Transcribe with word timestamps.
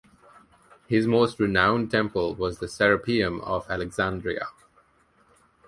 His 0.87 1.05
most 1.05 1.39
renowned 1.39 1.91
temple 1.91 2.33
was 2.33 2.57
the 2.57 2.65
Serapeum 2.67 3.39
of 3.41 3.69
Alexandria. 3.69 4.47